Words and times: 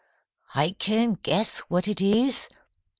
"I 0.55 0.71
can 0.71 1.19
guess 1.21 1.59
what 1.67 1.87
it 1.87 2.01
is. 2.01 2.49